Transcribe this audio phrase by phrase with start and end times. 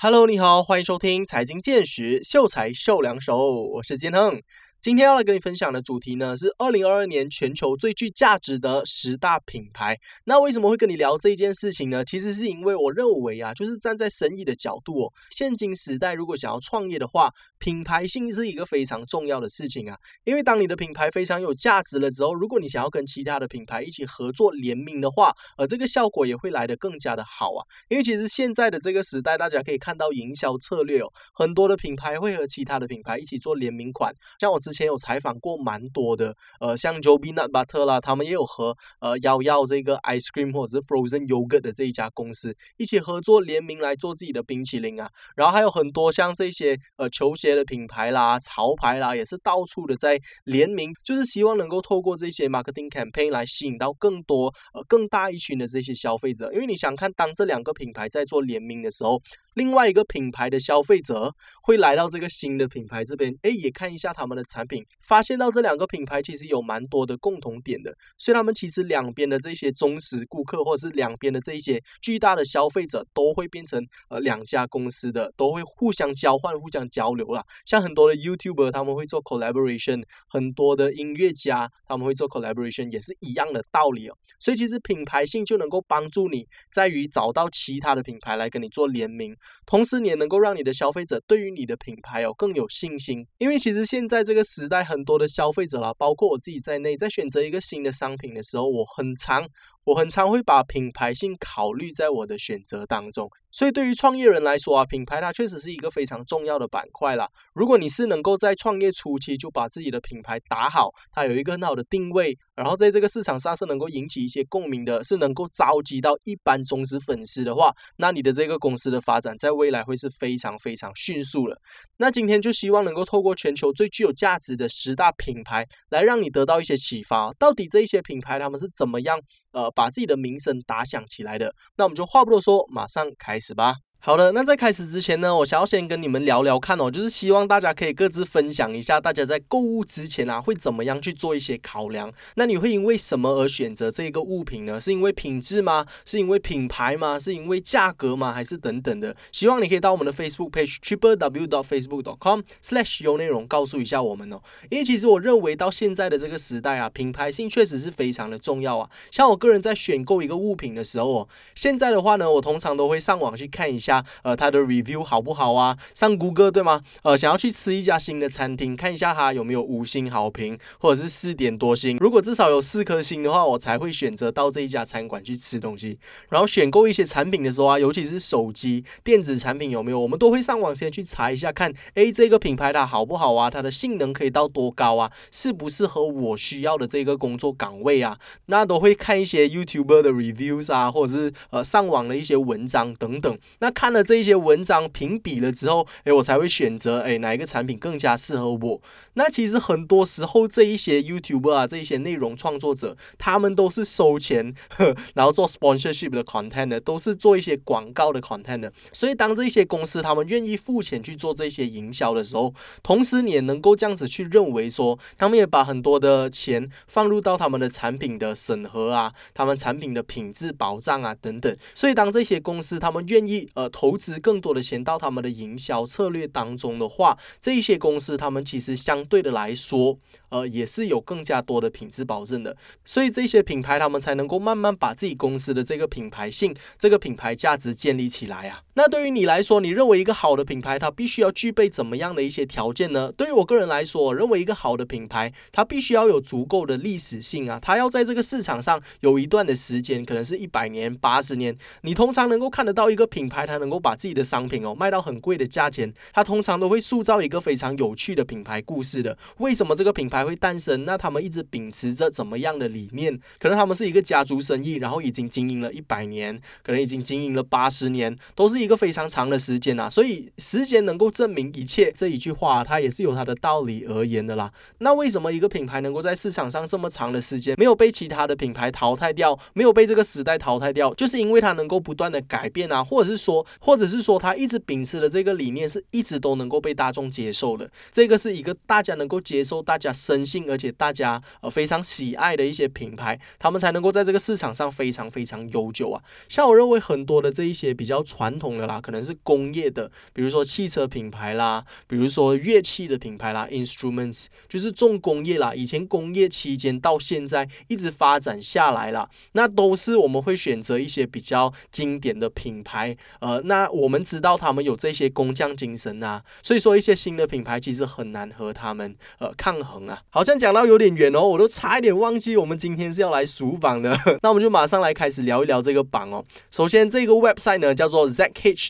[0.00, 4.40] Hello，你好，欢迎收听财经见识，秀才秀两手，我是金亨。
[4.80, 9.98] 今天要来跟你分享的主题呢，是二零二二年全球最具价值的十大品牌。
[10.24, 12.04] 那为什么会跟你聊这一件事情呢？
[12.04, 17.28] 其实是因为我认为啊，就是站在生意的角度哦，现今时代如果想要创业的话，
[17.58, 19.98] 品牌性是一个非常重要的事情啊。
[20.22, 27.66] 因为当你的品牌非常有价值了之后，如果你想要跟其他的品牌一起合作联名的话，呃，这个效果也会来得更加的好啊。
[27.88, 34.60] 因为其实现在的这个时代，大家可以看到营销策略哦，很多的品牌会和其他的品牌一起做联名款，像我。
[34.68, 45.08] 之前有采访过蛮多的，呃，像 Joby Nut Butter 啦，他们也有和呃幺幺这个 ice cream 或者是 frozen yogurt 的这一家公司一起合作联名来做自己的冰淇淋啊。
[45.34, 56.52] 然后还有很多像这些呃球鞋的品牌啦、潮牌啦，也是到处的在联名，就是希望能够透过这些 marketing campaign 来吸引到更多呃更大一群的这些消费者。
[56.52, 59.18] 因为你想看，当这两个品牌在做联名的时候，
[59.58, 64.58] 另外一个品牌的消费者会来到这个新的品牌这边，哎，也看一下他们的产。
[64.58, 77.44] 产品发现到这两个品牌其实有蛮多的共同点的，所以他们其实两边的这些忠实顾客，或者是两边的这一些巨大的消费者，都会变成呃两家公司的，都会互相交换、互相交流啦。
[77.64, 84.16] 像很多的 YouTuber 他们会做 collaboration，很多的音乐家他们会做 collaboration，也是一样的道理哦。
[84.40, 89.36] 所以其实品牌性就能够帮助你在于找到其他的品牌来跟你做联名，
[89.66, 94.44] 同时你也能够让你的消费者对于你的品牌哦更有信心，因为其实现在这个。
[94.48, 99.46] 时代很多的消费者啦，包括我自己在内，在选择一个新的商品的时候，我很常。
[99.84, 107.28] 我很常会把品牌性考虑在我的选择当中，所以对于创业人来说啊，品牌它确实是一个非常重要的板块啦。
[107.54, 121.60] 如果你是能够在创业初期就把自己的品牌打好，它有一个很好的定位，然后在这个市场上是能够引起一些共鸣的，是能够召集到一般忠实粉丝的话，那你的这个公司的发展在未来会是非常非常迅速的。
[121.96, 129.18] 那今天就希望能够透过全球最具有价值的十大品牌，来让你得到一些启发，到底这一些品牌他们是怎么样
[129.58, 129.70] 呃。
[129.72, 133.87] 把自己的名声打响起来的，那我们就话不多说，马上开始吧。
[134.00, 142.10] 好的，那在开始之前呢，我想要先跟你们聊聊看哦，就是希望大家可以各自分享一下，大家在购物之前啊，会怎么样去做一些考量？
[142.36, 144.80] 那你会因为什么而选择这个物品呢？
[144.80, 145.84] 是因为品质吗？
[146.06, 147.18] 是因为品牌吗？
[147.18, 148.32] 是因为价格吗？
[148.32, 149.16] 还是等等的？
[149.32, 154.40] 希望你可以到我们的 Facebook page triple w dot facebook dot com slash 有内容告诉一下我们哦。
[154.70, 158.88] 因为其实我认为到现在的这个时代啊，品牌性确实是非常的重要啊。
[159.10, 163.87] 像我个人在选购一个物品的时候哦，现在的话呢，我通常都会上网去看一下。
[163.88, 165.76] 下呃，它的 review 好不好啊？
[165.94, 166.82] 上谷歌对吗？
[167.02, 171.96] 呃，想要去吃一家新的餐厅，看一下它有没有五星好评，或者是四点多星。
[171.98, 175.98] 如果至少有四颗星的话，我才会选择到这一家餐馆去吃东西。
[176.28, 183.48] 然后选购一些产品的时候啊，尤其是手机电子产品有没有，我们都会上网先去查一下，看诶这个品牌它好不好啊？
[183.48, 185.10] 它的性能可以到多高啊？
[185.32, 188.18] 适不适合我需要的这个工作岗位啊？
[188.46, 193.38] 那都会看一些 YouTuber 的 reviews 啊，或者是呃上网的一些文章等等。
[193.60, 198.82] 那看了这一些文章评比了之后，诶，我才会选择诶哪一个产品更加适合我。
[199.14, 208.72] 那其实很多时候这一些 YouTuber 啊，这一些内容创作者，他们都是收钱，呵 然后做 sponsorship 的 content 的，都是做一些广告的 content 的。
[208.92, 212.52] 所以当这些公司他们愿意付钱去做这些营销的时候，
[212.82, 221.56] 同时你也能够这样子去认为说，他们也把很多的钱放入到他们的产品的审核啊，他们产品的品质保障啊等等。
[221.76, 223.67] 所以当这些公司他们愿意呃。
[223.68, 229.98] 投资更多的钱到他们的营销策略当中的话，这一些公司他们其实相对的来说。
[230.30, 238.62] 呃，也是有更加多的品质保证的，所以这些品牌他们才能够慢慢把自己公司的这个品牌性、这个品牌价值建立起来啊。
[238.74, 243.10] 那对于你来说，你认为一个好的品牌它必须要具备怎么样的一些条件呢？
[243.16, 251.56] 对于我个人来说，认为一个好的品牌它必须要有足够的历史性啊，它要在这个市场上有一段的时间，可能是一百年、八十年。
[251.82, 259.18] 你通常能够看得到一个品牌，它能够把自己的商品哦卖到很贵的价钱，它通常都会塑造一个非常有趣的品牌故事的。
[259.38, 260.17] 为什么这个品牌？
[260.18, 260.84] 才会诞生。
[260.84, 263.18] 那他们一直秉持着怎么样的理念？
[263.38, 269.88] 可能他们是一个家族生意，然后已经经营了一百年，可能已经经营了八十年，都是一个非常长的时间啊。
[269.88, 274.52] 所以时间能够证明一切这一句话，它也是有它的道理而言的啦。
[274.78, 280.94] 那为什么一个品牌能够在市场上这么长的时间没有被其他的品牌淘汰掉，没有被这个时代淘汰掉？
[280.94, 287.70] 就是因为它能够不断的改变啊，或者是说，或者是说，它一直秉持的这个理念是一直都能够被大众接受的。
[287.92, 289.92] 这个是一个大家能够接受，大家。
[290.08, 296.02] 深信，而且大家呃非常喜爱的一些品牌，他们才能够在这个市场上非常非常悠久啊。
[296.30, 305.54] 像我认为很多的这一些比较传统的啦，可能是工业的，比如说汽车品牌啦，比如说乐器的品牌啦，instruments 就是重工业啦。
[305.54, 312.96] 以前工业期间到现在一直发展下来了，那都是我们会选择一些比较经典的品牌。
[313.20, 319.97] 呃，那我们知道他们有这些工匠精神啊，所以说一些新的品牌其实很难和他们呃抗衡啊。
[320.10, 323.96] 好像讲到有点远哦，我都差一点忘记我们今天是要来数榜的。
[324.22, 326.24] 那我们就马上来开始聊一聊这个榜哦。
[326.50, 328.64] 首先，这个 website 呢叫做 zh.fxssi.com，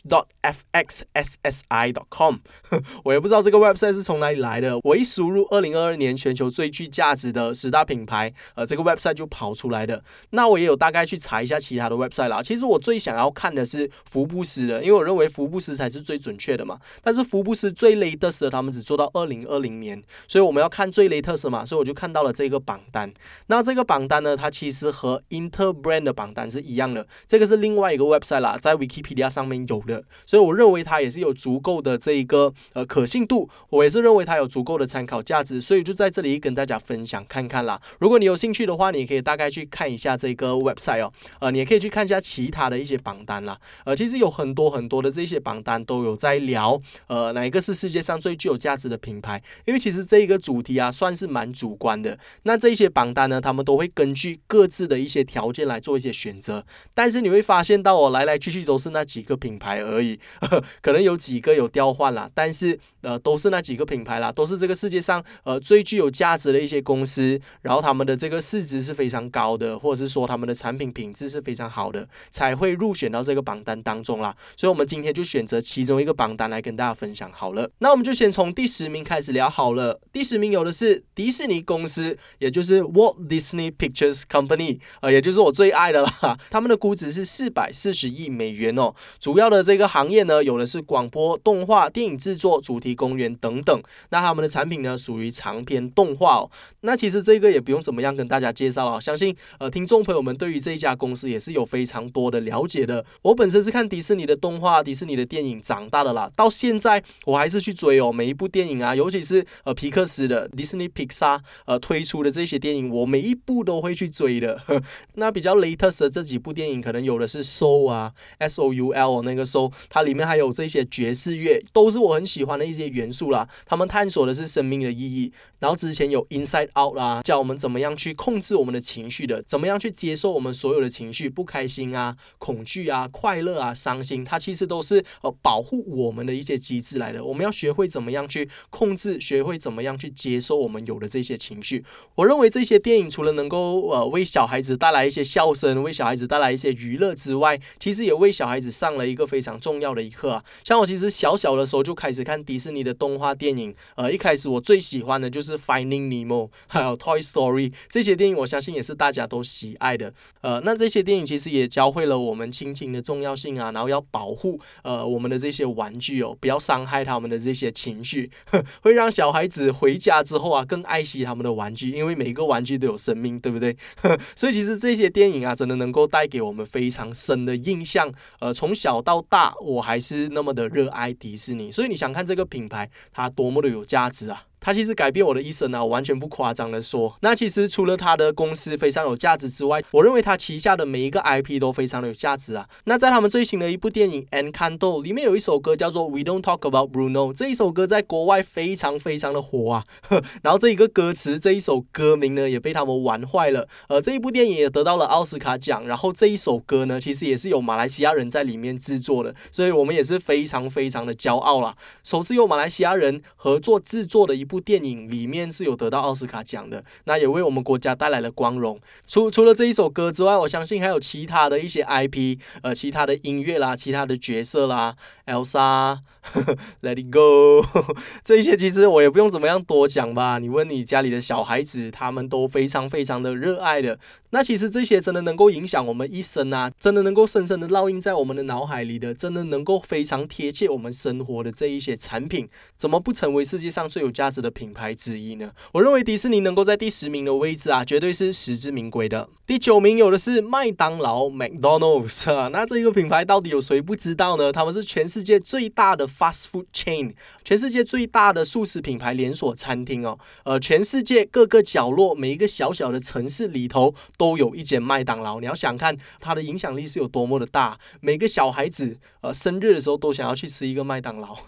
[3.03, 4.79] 我也不知道这个 website 是从哪里来的。
[4.83, 10.03] 我一输入二零二二年全球最具价值的十大品牌，呃，这个 website 就跑出来的。
[10.31, 12.41] 那我也有大概去查一下其他的 website 啦。
[12.41, 16.79] 其实我最想要看的是福布斯的，因为我认为福布斯才是最准确的嘛。
[17.01, 21.18] 但是福布斯最 latest 的，他们只做到二零二零年，所以我们要看最 latest
[21.49, 21.65] 嘛。
[21.65, 23.11] 所以我就看到了这个榜单。
[23.47, 27.07] 那这个榜单呢，它其实和 Interbrand 的榜单是一样的。
[27.27, 37.81] 这个是另外一个 website 啦，在 Wikipedia 上面有的，所以我认为它也是有足够的这一个呃可信度，我也是认为它有足够的参考价值，所以就在这里跟大家分享看看啦。
[37.99, 43.59] 如果你有兴趣的话，你也可以大概去看一下这个 website 哦，呃，你也可以去看一下其他的一些榜单啦。
[43.85, 49.41] 呃，其实有很多很多的这些榜单都有在聊，呃，哪一个是世界上最具有价值的品牌？
[49.65, 52.17] 因为其实这一个主题啊，算算是蛮主观的。
[52.43, 56.63] 那这些榜单呢，他们都会根据各自的一些条件来做一些选择，
[56.93, 60.19] 但是你会发现到哦，来来去去都是那几个品牌而已，
[60.81, 74.35] 可能有几个有调换啦，但是呃都是那几个品牌啦，都是这个世界上呃最具有价值的一些公司，然后他们的这个市值是非常高的，或者是说他们的产品品质是非常好的，才会入选到这个榜单当中啦。
[74.55, 77.67] 所以，我们今天就选择其中一个榜单来跟大家分享好了。
[77.79, 79.99] 那我们就先从第十名开始聊好了。
[80.13, 86.37] 第十名有的是迪士尼公司，也就是 Walt Disney Pictures Company，呃，也就是我最爱的啦。
[86.49, 88.93] 他们的估值是四百四十亿美元哦。
[89.19, 93.81] 主要的这个行业呢，有的是广播、动画、电影制作、主题公园等等。
[94.09, 96.51] 那他们的产品呢，属于长篇动画哦。
[96.81, 103.05] 那其实这个也不用怎么样跟大家介绍了，相信呃听众朋友们对于这一家公司也是有非常多的了解的。
[103.21, 114.59] 我本身是看迪士尼的动画、迪士尼的电影长大的啦，到现在我还是去追哦，每一部电影啊，尤其是呃皮克斯的迪士尼士尼、皮克萨呃推出的这些电影，我每一部都会去追的。
[115.15, 123.47] 那比较 latest 的这几部电影，可能有的是 Soul 啊，S O U L 那个 Soul，它里面还有这些爵士乐，都是我很喜欢的一些元素啦。
[123.65, 125.31] 他们探索的是生命的意义。
[125.59, 137.21] 然后之前有 Inside Out 啦，教我们怎么样去控制我们的情绪的，怎么样去接受我们所有的情绪，不开心啊、恐惧啊、快乐啊、伤心，它其实都是呃保护我们的一些机制来的。
[137.21, 141.83] 我们要学会怎么样去控制，学会怎么样去接受我我们有的这些情绪。
[142.13, 150.43] 我认为这些电影除了能够呃为小孩子带来一些笑声，为小孩子带来一些娱乐之外，其实也为小孩子上了一个非常重要的一课啊。
[150.63, 160.13] 像我其实小小的时候就开始看迪士尼的动画电影，呃，一开始我最喜欢的就是 Finding Nemo，还有 Toy Story 这些电影，我相信也是大家都喜爱的。
[160.41, 168.29] 呃，那这些电影其实也教会了我们亲情的重要性啊，然后要保护呃我们的这些玩具哦，不要伤害他们的这些情绪，
[168.81, 173.75] 会让小孩子回家之后啊更爱惜他们的玩具，因为每个玩具都有生命，对不对？
[174.35, 178.11] 所以其实这些电影啊，真的能够带给我们非常深的印象。
[178.39, 181.71] 呃，从小到大，我还是那么的热爱迪士尼。
[181.71, 184.43] 所以你想看这个品牌，它多么的有价值啊！
[184.59, 187.15] 他其实改变我的一生啊，完全不夸张的说。
[187.21, 192.67] 那其实除了他的公司非常有价值之外，我认为他旗下的每一个 IP 都非常的有价值啊。
[192.85, 199.85] 那在他们最新的一部电影《Encanto》里面有一首歌叫做《We Don't Talk About Bruno》，这一首歌在国外非常非常的火啊。
[200.43, 203.67] 然后这一个歌词，这一首歌名呢也被他们玩坏了。
[203.87, 205.87] 呃，这一部电影也得到了奥斯卡奖。
[205.87, 211.75] 然后这一首歌呢，其实也是有马来西亚人在里面制作的，所以我们也是非常非常的骄傲啦。
[212.03, 218.79] 首次由马来西亚人合作制作的一部电影里面是有得到奥斯卡奖的，那也为我们国家带来了光荣。
[219.07, 224.95] 除除了这一首歌之外，我相信还有其他的一些 IP，呃，其他的音乐啦，其他的角色啦
[225.27, 227.63] ，Elsa，Let It Go，
[228.25, 230.39] 这一些其实我也不用怎么样多讲吧。
[230.39, 233.99] 你问你家里的小孩子，他们都非常非常的热爱的。
[234.31, 245.51] 那其实这些真的能够影响我们一生啊，真的能够深深的烙印在我们的脑海里的，真的能够非常贴切我们生活的这一些产品，怎么不成为世界上最有价值的品牌之一呢？
[245.73, 249.27] 我认为迪士尼能够在第十名的位置啊，绝对是实至名归的。
[249.47, 254.51] 第九名有的是麦当劳 （McDonald's） 啊，那这个品牌到底有谁不知道呢？
[254.51, 260.19] 他们是全世界最大的 fast food chain，全世界最大的素食品牌连锁餐厅哦。
[260.43, 265.39] 呃，全世界各个角落，每一个小小的城市里头都有一间麦当劳。
[265.39, 271.37] 你要想看它的影响力是有多么的大，每个小孩子呃生日的时候都想要去吃一个麦当劳。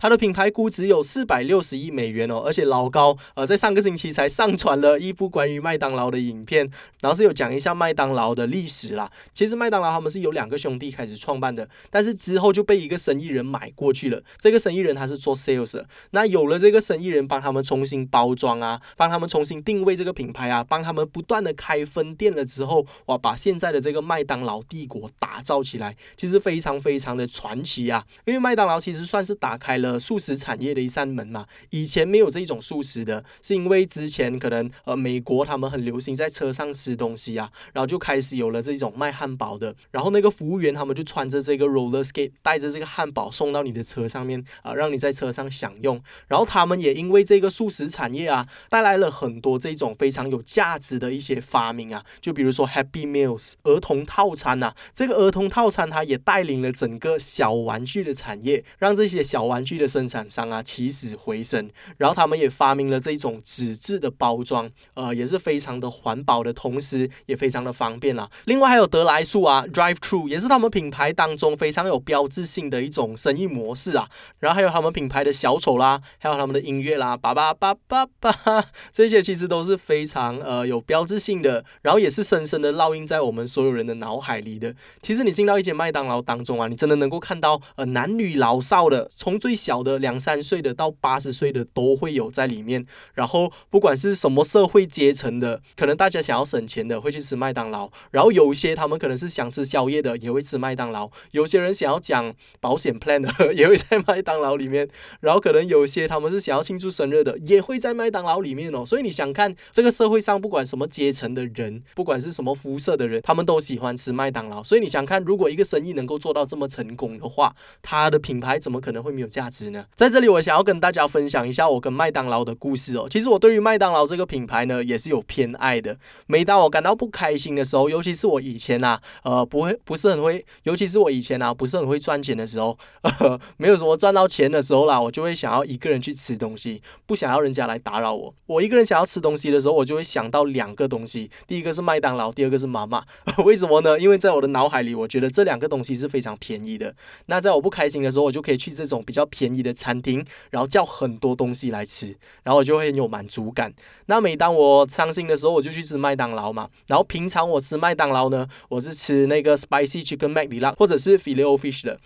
[0.00, 6.70] 它的品牌估值有四百六十亿美元哦，而且老高呃在上个星期才上传了一部关于麦当劳的影片，
[7.00, 9.10] 然后是有讲一下麦当劳的历史啦。
[9.34, 14.22] 其实麦当劳他们是有两个兄弟开始创办的，但是之后就被一个生意人买过去了。
[14.38, 28.04] 这个生意人他是做 sales 的，那有了这个生意人帮他们重新包装啊，帮他们重新定位这个品牌啊，帮他们不断的开分店了之后，哇，把现在的这个麦当劳帝国打造起来，其实非常非常非常的传奇啊。
[28.26, 29.98] 因为麦当劳其实算是打开了。
[29.98, 46.00] 素食产业的一扇门嘛，以前没有这种素食的，是因为之前可能呃美国他们很流行在车上吃东西啊，然后就开始有了这种卖汉堡的，然后那个服务员他们就穿着这个 roller skate，带着这个汉堡送到你的车上面啊，让你在车上享用。
[46.26, 59.78] 然后他们也因为这个素食产业啊，带来了很多这种非常有价值的一些发明啊，就比如说 Happy Meals 儿童套餐呐，这个儿童套餐它也带领了整个小玩具的产业，让这些小玩具。
[59.78, 68.28] 的生产商啊起死回生，然后他们也发明了这种纸质的包装，呃，也是非常的环保的同时，也非常的方便啦。
[68.46, 74.08] 另外还有德来速啊，Drive True 也是他们品牌当中非常有标志性的一种生意模式啊。
[74.40, 84.74] 然后还有他们品牌的小丑啦，还有他们的音乐啦，叭叭叭叭叭，这些其实都是非常呃有标志性的，然后也是深深的烙印在我们所有人的脑海里的。
[85.00, 104.88] 其实你进到一间麦当劳当中啊，你真的能够看到呃男女老少的，从最小的两三岁的到八十岁的都会有在里面，然后不管是什么社会阶层的，可能大家想要省钱的会去吃麦当劳，然后有一些他们可能是想吃宵夜的也会吃麦当劳，有些人想要讲保险 plan 的 也会在麦当劳里面，
[105.20, 108.86] 然后可能有些他们是想要庆祝生日的也会在麦当劳里面哦。
[108.86, 114.62] 所以你想看这个社会上不管什么阶层的人，不管是什么肤色的人，他们都喜欢吃麦当劳。
[114.62, 119.84] 所以你想看，如果一个生意能够做到这么成功的话，它的品牌怎么可能会没有价值呢？
[119.94, 123.06] 在这里，我想要跟大家分享一下我跟麦当劳的故事哦。
[123.08, 125.96] 其实我对于麦当劳这个品牌呢，也是有偏爱的。
[126.26, 132.78] 每当我感到不开心的时候，尤其是我以前啊，呃，不会不是很会，尤其是我以前啊，不是很会赚钱的时候，
[133.56, 138.34] 没有什么赚到钱的时候啦，我就会想要一个人去吃东西，不想要人家来打扰我。
[138.46, 143.04] 我一个人想要吃东西的时候，我就会想到两个东西，第一个是麦当劳，第二个是妈妈。
[143.44, 143.98] 为什么呢？
[143.98, 146.94] 因为在我的脑海里，我觉得这两个东西是非常常便宜的。
[147.26, 150.24] 那在我不开心的时候，我就可以去这种比较便宜的餐厅。
[150.50, 153.72] 然后叫很多东西来吃，然后我就会很有满足感。
[154.06, 156.68] 那每当我伤心的时候，我就去吃麦当劳嘛。
[156.86, 161.98] 然后平常我吃麦当劳呢，我是吃那个 spicy chicken mac 里拉，或者是 filet fish 的。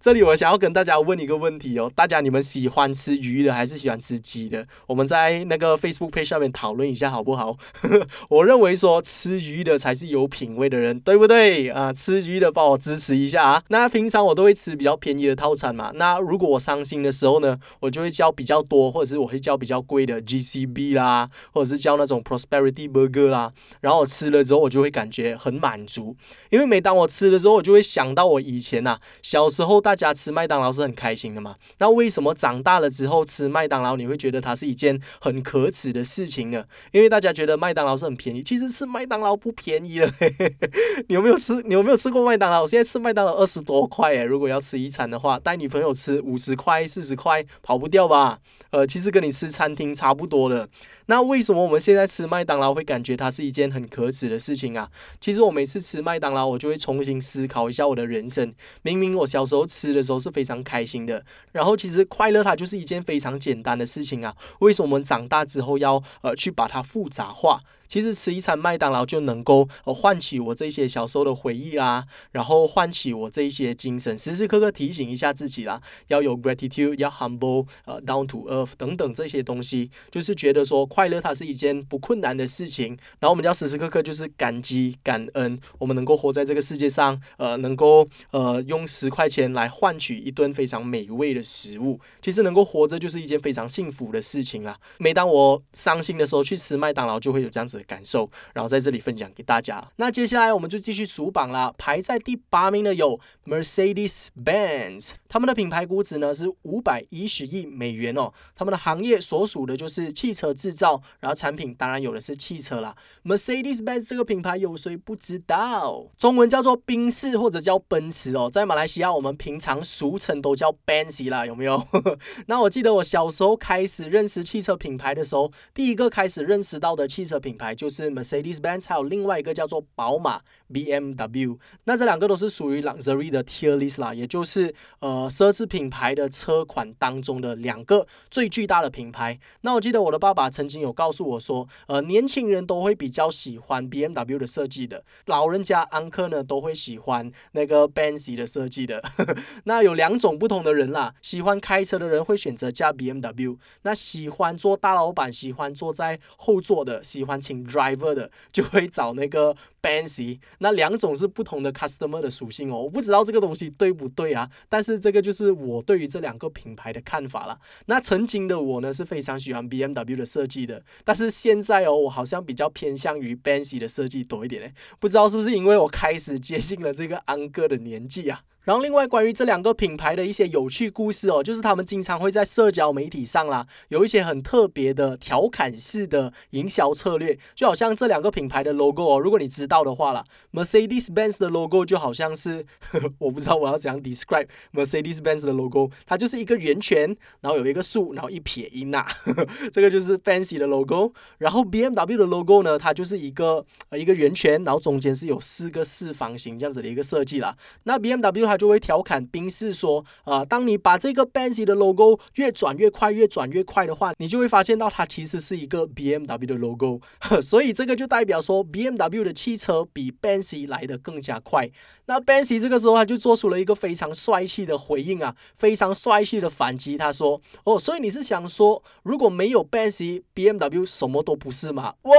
[0.00, 4.66] 这里我想要跟大家问一个问题哦，大家你们喜欢吃鱼的还是喜欢吃鸡的？
[4.86, 7.56] 我们在那个 Facebook page 上面讨论一下好不好？
[8.30, 11.92] 我认为说吃鱼的才是有品味的人，对不对啊？
[11.92, 13.62] 吃鱼的帮我支持一下啊。
[13.68, 15.90] 那平常我都会吃比较便宜的套餐嘛。
[15.94, 23.52] 那如果我伤心的时候，呢，我就会叫比较多，或者是我会叫比较贵的 GCB 啦，或者是叫那种 Prosperity Burger 啦。
[23.80, 26.16] 然后我吃了之后，我就会感觉很满足，
[26.50, 31.56] 因为每当我吃的时候，我就会想到我以前呐，小时候大家吃麦当劳是很开心的嘛。
[31.78, 36.64] 那为什么长大了之后吃麦当劳，你会觉得它是一件很可耻的事情呢？
[36.92, 40.10] 因为大家觉得麦当劳是很便宜，其实吃麦当劳不便宜了。
[41.08, 41.60] 你有没有吃？
[41.62, 42.62] 你有没有吃过麦当劳？
[42.62, 47.44] 我现在吃麦当劳二十多块诶，如果要吃一餐的话，带女朋友吃五十块、四十块。
[47.62, 48.38] 跑不掉吧？
[48.70, 50.68] 呃，其实跟你吃餐厅差不多的。
[51.06, 54.90] 那为什么我们现在吃麦当劳会感觉它是一件很可耻的事情啊？
[55.20, 58.54] 其实我每次吃麦当劳，我就会重新思考一下我的人生。
[58.82, 64.36] 明明我小时候吃的时候是非常开心的，然后其实快乐它就是一件非常简单的事情啊。
[64.60, 67.60] 为什么我们长大之后要呃去把它复杂化？
[67.88, 94.78] 其实吃一餐麦当劳就能够呃唤起我这些小时候的回忆啊，然后唤起我这一些精神，时时刻刻提醒一下自己啦，要有 gratitude，要 humble，呃 down to earth 等等这些东西，就是觉得说快乐它是一件不困难的事情，然后我们要时时刻刻就是感激感恩，我们能够活在这个世界上，呃能够呃用十块钱来换取一顿非常美味的食物，其实能够活着就是一件非常幸福的事情啦。
[94.98, 97.72] 每当我伤心的时候去吃麦当劳，就会有这样子。
[97.72, 99.82] 的感受，然后在这里分享给大家。
[99.96, 110.81] 那接下来我们就继续数榜啦，排在第八名的有 Mercedes-Benz，他们的品牌估值呢是五百一十亿美元哦，他们的行业所属的就是汽车制造，
[111.20, 112.96] 然后产品当然有的是汽车啦。
[113.24, 116.06] Mercedes-Benz 这个品牌有谁不知道？
[116.16, 121.86] 中文叫做宾士或者叫奔驰哦，在马来西亚我们平常俗称都叫 Benz 啦，有没有？
[122.46, 131.58] 那我记得我小时候开始认识汽车品牌的时候，第一个开始认识到的汽车品牌就是 Mercedes-Benz，还有另外一个叫做宝马 BMW。
[131.84, 139.38] 那这两个都是属于 luxury 的 tier list 啦，也就是呃奢侈品牌的车款当中的两个最巨大的品牌。
[139.62, 149.02] 那我记得我的爸爸曾经有告诉我说，呃，年轻人都会比较喜欢 BMW 的设计的，老人家安克呢都会喜欢那个 Benz 的设计的。
[149.64, 160.38] 那有两种不同的人啦，喜欢开车的人会选择加 BMW，那喜欢做大老板、喜欢坐在后座的、喜欢请 driver 的，就会找那个 Benz。
[160.58, 164.48] 那两种是不同的 customer 的属性哦，我不知道这个东西对不对啊？
[164.68, 167.58] 但是这个就是我对于这两个品牌的看法了。
[167.86, 174.72] 那曾经的我呢是非常喜欢 BMW 的设计的，但是现在哦，我好像比较偏向于 Benz 的设计多一点嘞。
[175.00, 178.42] 不知道是不是因为我开始接近了这个安哥的年纪啊？
[178.64, 199.04] 然后，另外关于这两个品牌的一些有趣故事哦，就是他们经常会在社交媒体上啦，有一些很特别的调侃式的营销策略，就好像这两个品牌的 logo 哦，如果你知道的话啦 Mercedes-Benz 的 logo 就好像是呵呵， 我不知道我要怎样 describe Mercedes-Benz 的 logo，它就是一个圆圈，然后有一个竖，然后一撇一捺，
[199.72, 201.12] 这个就是 fancy 的 logo。
[201.38, 207.56] 然后 BMW 的 logo 呢，它就是一个呃一个圆圈，然后中间是有四个四方形这样子的一个设计啦。
[207.84, 217.00] 那 BMW 他就会调侃宾士说：“啊，当你把这个 Benz 的 logo 越转越快，越转越快的话，你就会发现到它其实是一个 BMW 的 logo。
[217.40, 221.70] 所以这个就代表说，BMW 的汽车比 Benz 来的更加快。
[222.04, 226.98] 那 Benz 这个时候他就做出了一个非常帅气的回应啊，非常帅气的反击。
[226.98, 231.94] 他说：哦，所以你是想说，如果没有 Benz，BMW 什么都不是吗？
[232.04, 232.12] 哇，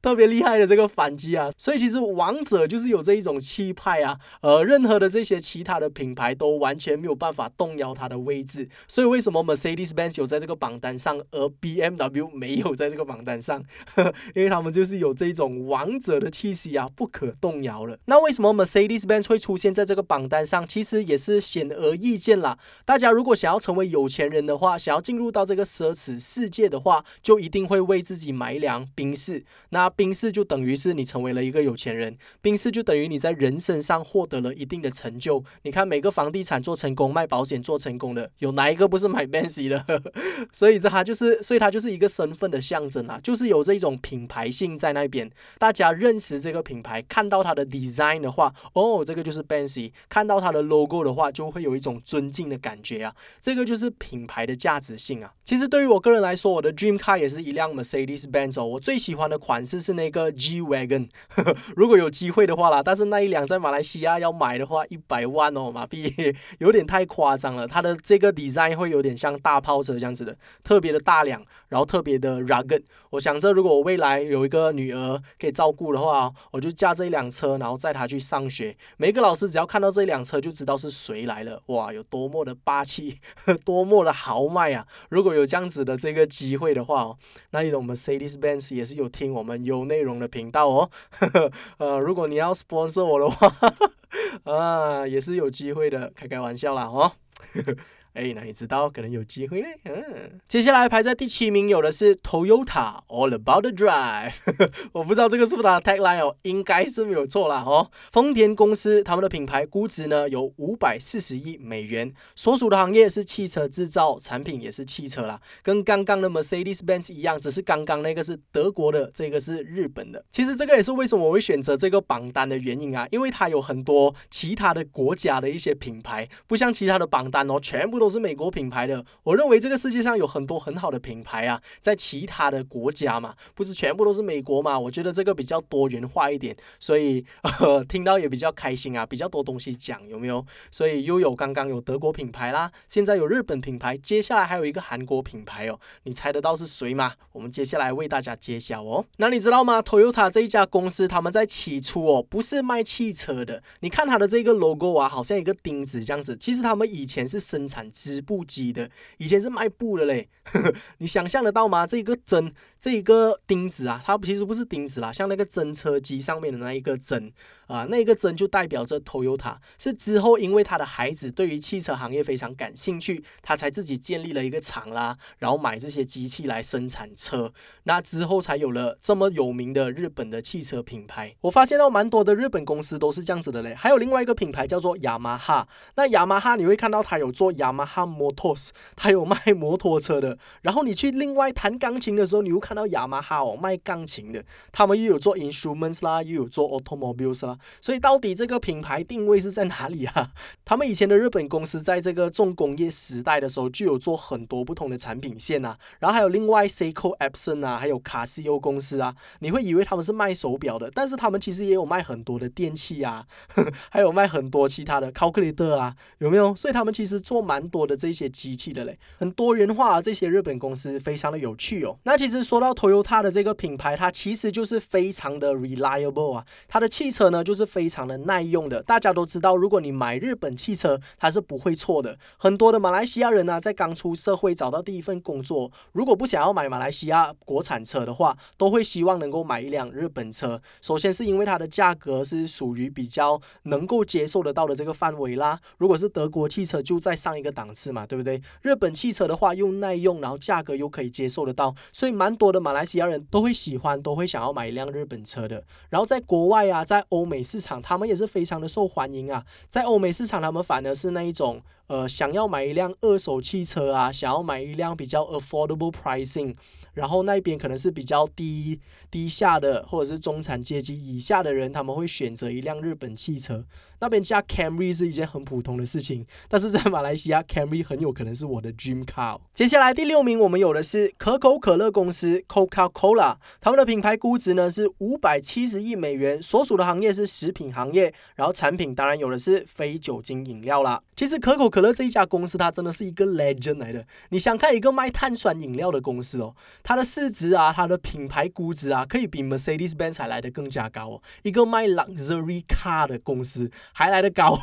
[0.00, 1.50] 特别厉害的这个反击啊！
[1.58, 4.91] 所以其实王者就是有这一种气派啊，呃，任何。
[4.98, 13.64] 的这些其他的品牌都完全没有办法动摇它的位置，所以为什么 Mercedes-Benz 有在这个榜单上，而 BMW 没有在这个榜单上？
[14.34, 17.98] 因为他们就是有这种王者的气息啊，不可动摇了。
[18.04, 20.68] 那为什么 Mercedes-Benz 会出现在这个榜单上？
[20.68, 22.58] 其实也是显而易见啦。
[22.84, 29.44] 大家如果想要成为有钱人的话，想要进入到这个奢侈世界的话，就一定会为自己买一辆宾士。
[29.70, 34.81] 那宾士就等于是你成为了一个有钱人，宾士就等于你在人身上获得了一定。
[34.82, 40.02] 的成就，你看每个房地产做成功、卖保险做成功的，有哪一个不是买 Benz 的？
[40.52, 45.30] 所以这它就是，所以它就是一个身份的象征啊，就是有这种品牌性在那边。
[45.58, 53.14] 大家认识这个品牌，看到它的 design 的话，哦，这个就是 Benz；看到它的 logo 的话，就会有一种尊敬的感觉啊。
[53.40, 55.32] 这个就是品牌的价值性啊。
[55.44, 58.64] 其实对于我个人来说，我的 dream car 也是一辆 Mercedes-Benz 哦。
[58.64, 61.08] 我最喜欢的款式是那个 G Wagon，
[61.76, 64.71] 如果有机会的话啦，但是那一辆在马来西亚要买的。
[64.72, 66.10] 花一百万哦，马币
[66.58, 67.66] 有点太夸张了。
[67.68, 72.82] 它的这个 design 会有点像大炮车这样子的，特别的大辆，然后特别的 rugged。
[73.10, 78.74] 我想着，如果我未来有一个女儿可以照顾的话，我就驾这一辆车，然后载她去上学。
[78.96, 81.60] 每个老师只要看到这一辆车，就知道是谁来了。
[81.66, 83.18] 哇，有多么的霸气，
[83.66, 84.86] 多么的豪迈啊！
[85.10, 87.14] 如果有这样子的这个机会的话，
[87.50, 90.90] 那你懂 Mercedes Benz 也是有听我们有内容的频道哦。
[91.76, 93.52] 呃，如果你要 sponsor 我的话。
[94.62, 97.12] 啊，也是有机会的，开开玩笑啦，哦。
[98.14, 99.68] 哎，那你知道可能有机会嘞。
[99.86, 104.34] 嗯，接下来排在第七名有的是 Toyota All About the Drive。
[104.92, 107.90] 我不知道这个是不是它的 tagline 哦，应该是没有错啦哦。
[108.10, 120.22] 丰田公司他们的品牌估值呢有五百四十亿美元，所属的行业是汽车制造，产品也是汽车啦，跟刚刚的 Mercedes-Benz 一样，只是刚刚那个是德国的，这个是日本的。
[120.30, 128.01] 其实这个也是为什么我会选择这个榜单的原因啊，因为它有很多其他的国家的一些品牌，不像其他的榜单哦，全部。
[128.02, 134.76] 都是美国品牌的，我认为这个世界上有很多很好的品牌啊，在其他的国家嘛，不是全部都是美国嘛？
[134.76, 137.24] 我觉得这个比较多元化一点，所以
[137.60, 140.44] 呃， 听到也比较开心啊，比较多东西讲，有没有？
[140.72, 147.12] 所以又有刚刚有德国品牌啦，现在有日本品牌，接下来还有一个韩国品牌哦，你猜得到是谁吗？
[147.30, 149.04] 我们接下来为大家揭晓哦。
[149.18, 157.91] 那你知道吗？Toyota 这一家公司，他们在起初哦，不是卖汽车的，你看它的这个 logo 啊，好像一个钉子这样子，其实他们以前是生产。
[157.92, 160.28] 织布机的，以前是卖布的嘞。
[160.98, 161.86] 你想象得到吗？
[161.86, 167.32] 这一个针，这一个钉子啊，它其实不是钉子啦，像那个针车机上面的那一个针
[167.68, 169.58] 啊，那一个针就代表着 Toyota。
[169.78, 177.52] 是之后因为他的孩子对于汽车行业非常感兴趣，他才自己建立了一个厂啦，然后买这些机器来生产车。
[177.84, 181.36] 那之后才有了这么有名的日本的汽车品牌。
[181.42, 183.74] 我发现到蛮多的日本公司都是这样子的嘞。
[183.74, 190.38] 还有另外一个品牌叫做雅马哈，那雅马哈你会看到它有做雅马哈 Motors， 它有卖摩托车的。
[190.62, 197.58] 然后你去另外弹钢琴的时候，你会看到雅马哈哦卖钢琴的，他们又有做 instruments 啦，又有做 automobiles 啦。
[197.80, 200.30] 所以到底这个品牌定位是在哪里啊？
[200.64, 205.78] 他们以前的日本公司在这个重工业时代的时候，就有做很多不同的产品线啊。
[205.98, 213.26] 然后还有另外 Seiko Epson 啊，还有卡西欧公司啊，你会以为他们是卖手表的，但是他们其实也有卖很多的电器啊，
[213.90, 216.54] 还有卖很多其他的 calculator 啊，有没有？
[216.54, 220.02] 所以他们其实做蛮多的这些机器的嘞，很多元化。
[220.02, 221.96] 这些日本公司非常的有趣哦。
[222.02, 226.44] 那其实说到 Toyota 的这个品牌，它其实就是非常的 reliable 啊。
[226.66, 228.82] 它的汽车呢，就是非常的耐用的。
[228.82, 232.18] 大家都知道，如果你买日本汽车，它是不会错的。
[232.36, 240.60] 很多的马来西亚人呢，在刚出社会找到第一份工作，如果不想要买马来西亚国产车的话，都会希望能够买一辆日本车。
[240.80, 245.60] 首先是因为它的价格是属于比较能够接受得到的这个范围啦。
[245.78, 248.42] 如果是德国汽车，就在上一个档档次嘛，对不对？
[248.62, 255.62] 日本汽车的话，又耐用，然后价格又可以接受得到，所以蛮多的马来西亚人都会喜欢，都会想要买一辆日本车的。
[255.90, 259.44] 然后在国外啊，在欧美市场，他们也是非常的受欢迎啊。
[259.68, 266.56] 在欧美市场，他们反而是那一种，呃，想要买一辆二手汽车啊，想要买一辆比较 affordable pricing。
[266.94, 268.78] 然后那边可能是比较低
[269.10, 273.64] 低下的，或者是中产阶级以下的人，他们会选择一辆日本汽车。
[274.02, 279.38] 那边加 Camry 是一件很普通的事情，但是在马来西亚，Camry 很有可能是我的 dream car。
[279.54, 291.00] 接下来第六名，我们有的是可口可乐公司 Coca-Cola，他们的品牌估值呢是五百七十亿美元，所属的行业是食品行业，然后产品当然有的是非酒精饮料啦。
[291.14, 294.04] 其实可口可乐这一家公司，它真的是一个 legend 来的。
[294.30, 301.22] 你想看一个卖碳酸饮料的公司哦，它的市值啊，它的品牌估值啊，可以比 Mercedes-Benz 还来的更加高哦。
[301.44, 303.70] 一个卖 luxury car 的公司。
[303.92, 304.58] 还来的高，